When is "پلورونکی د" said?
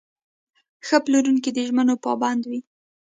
1.05-1.57